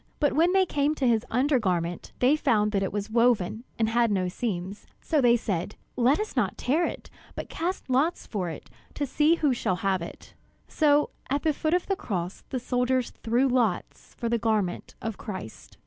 [0.19, 4.09] But when they came to his undergarment, they found that it was woven and had
[4.09, 8.67] no seams; so they said, "Let us not tear it, but cast lots for it,
[8.95, 10.33] to see who shall have it."
[10.67, 15.19] So at the foot of the cross the soldiers threw lots for the garment of
[15.19, 15.77] Christ.